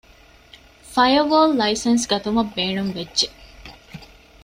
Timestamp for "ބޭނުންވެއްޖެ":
2.55-3.27